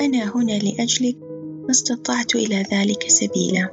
[0.00, 1.16] أنا هنا لأجلك
[1.64, 3.68] ما استطعت إلى ذلك سبيلا.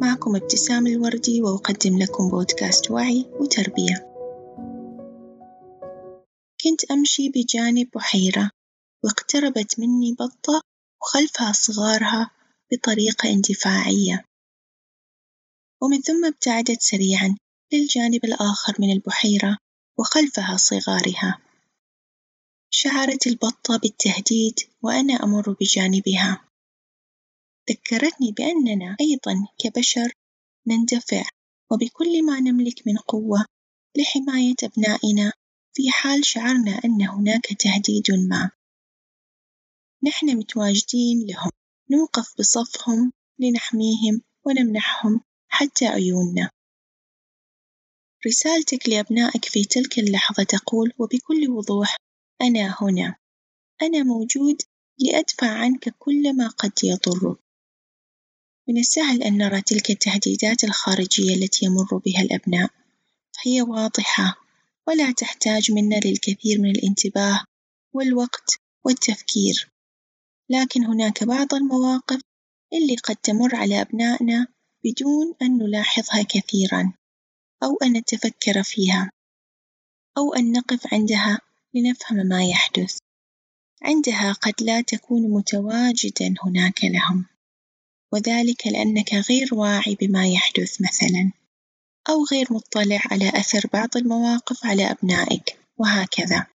[0.00, 4.06] معكم ابتسام الوردي وأقدم لكم بودكاست وعي وتربية.
[6.64, 8.50] كنت أمشي بجانب بحيرة
[9.04, 10.62] واقتربت مني بطة
[11.02, 12.30] وخلفها صغارها
[12.72, 14.24] بطريقة اندفاعية.
[15.82, 17.36] ومن ثم ابتعدت سريعًا
[17.72, 19.56] للجانب الآخر من البحيرة
[19.98, 21.49] وخلفها صغارها.
[22.82, 26.48] شعرت البطة بالتهديد وأنا أمر بجانبها.
[27.70, 30.12] ذكرتني بأننا أيضًا كبشر
[30.66, 31.22] نندفع
[31.70, 33.46] وبكل ما نملك من قوة
[33.96, 35.32] لحماية أبنائنا
[35.74, 38.50] في حال شعرنا أن هناك تهديد ما.
[40.02, 41.50] نحن متواجدين لهم
[41.90, 46.50] نوقف بصفهم لنحميهم ونمنحهم حتى عيوننا.
[48.26, 51.96] رسالتك لأبنائك في تلك اللحظة تقول وبكل وضوح
[52.42, 53.14] أنا هنا.
[53.82, 54.62] أنا موجود
[54.98, 57.38] لأدفع عنك كل ما قد يضرك.
[58.68, 62.70] من السهل أن نرى تلك التهديدات الخارجية التي يمر بها الأبناء.
[63.32, 64.36] فهي واضحة
[64.88, 67.44] ولا تحتاج منا للكثير من الانتباه
[67.92, 69.70] والوقت والتفكير.
[70.50, 72.20] لكن هناك بعض المواقف
[72.72, 74.46] اللي قد تمر على أبنائنا
[74.84, 76.92] بدون أن نلاحظها كثيرًا
[77.62, 79.10] أو أن نتفكر فيها
[80.18, 81.38] أو أن نقف عندها
[81.74, 82.98] لنفهم ما يحدث.
[83.82, 87.26] عندها قد لا تكون متواجدًا هناك لهم.
[88.12, 91.32] وذلك لأنك غير واعي بما يحدث مثلًا.
[92.08, 95.58] أو غير مطلع على أثر بعض المواقف على أبنائك.
[95.78, 96.46] وهكذا.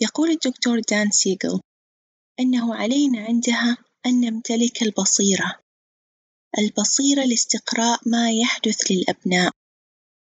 [0.00, 1.60] يقول الدكتور دان سيغل
[2.40, 5.60] أنه علينا عندها أن نمتلك البصيرة.
[6.58, 9.51] البصيرة لاستقراء ما يحدث للأبناء.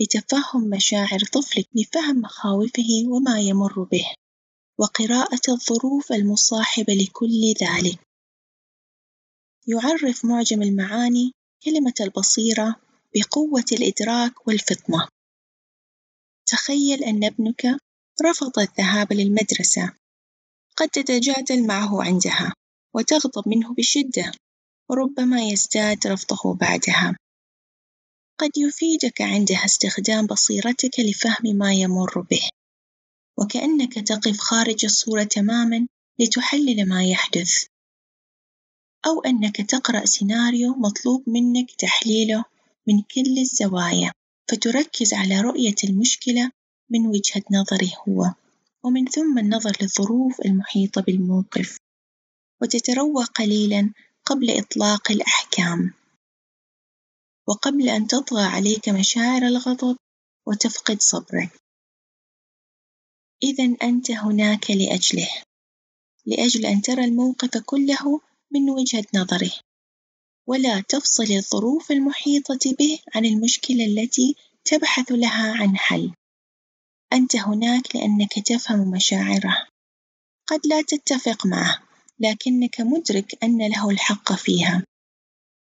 [0.00, 4.06] لتفهم مشاعر طفلك لفهم مخاوفه وما يمر به
[4.78, 7.98] وقراءة الظروف المصاحبة لكل ذلك.
[9.66, 11.32] يعرف معجم المعاني
[11.64, 12.76] كلمة البصيرة
[13.14, 15.08] بقوة الإدراك والفطنة.
[16.46, 17.66] تخيل أن ابنك
[18.22, 19.92] رفض الذهاب للمدرسة.
[20.76, 22.54] قد تتجادل معه عندها
[22.94, 24.32] وتغضب منه بشدة
[24.90, 27.16] وربما يزداد رفضه بعدها.
[28.38, 32.48] قد يفيدك عندها استخدام بصيرتك لفهم ما يمر به
[33.38, 35.86] وكأنك تقف خارج الصورة تمامًا
[36.18, 37.64] لتحلل ما يحدث
[39.06, 42.44] أو أنك تقرأ سيناريو مطلوب منك تحليله
[42.86, 44.12] من كل الزوايا
[44.50, 46.50] فتركز على رؤية المشكلة
[46.90, 48.32] من وجهة نظره هو
[48.82, 51.76] ومن ثم النظر للظروف المحيطة بالموقف
[52.62, 53.92] وتتروى قليلًا
[54.24, 55.97] قبل إطلاق الأحكام.
[57.48, 59.96] وقبل أن تطغى عليك مشاعر الغضب
[60.46, 61.50] وتفقد صبرك.
[63.42, 65.28] إذا أنت هناك لأجله
[66.26, 68.20] لأجل أن ترى الموقف كله
[68.50, 69.52] من وجهة نظره.
[70.46, 76.12] ولا تفصل الظروف المحيطة به عن المشكلة التي تبحث لها عن حل.
[77.12, 79.66] أنت هناك لأنك تفهم مشاعره.
[80.46, 81.82] قد لا تتفق معه
[82.20, 84.84] لكنك مدرك أن له الحق فيها.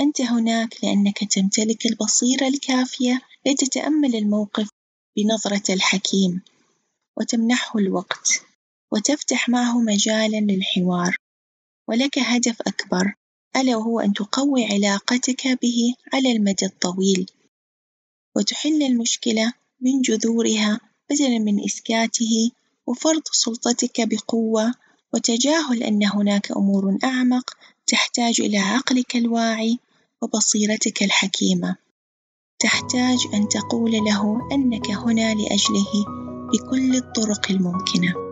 [0.00, 4.68] أنت هناك لأنك تمتلك البصيرة الكافية لتتأمل الموقف
[5.16, 6.42] بنظرة الحكيم
[7.18, 8.42] وتمنحه الوقت
[8.92, 11.16] وتفتح معه مجالًا للحوار.
[11.88, 13.14] ولك هدف أكبر
[13.56, 17.26] ألا وهو أن تقوي علاقتك به على المدى الطويل.
[18.36, 20.80] وتحل المشكلة من جذورها
[21.10, 22.50] بدلًا من إسكاته
[22.86, 24.74] وفرض سلطتك بقوة.
[25.14, 27.50] وتجاهل أن هناك أمور أعمق
[27.86, 29.78] تحتاج إلى عقلك الواعي
[30.22, 31.76] وبصيرتك الحكيمة.
[32.58, 36.04] تحتاج أن تقول له أنك هنا لأجله
[36.52, 38.25] بكل الطرق الممكنة.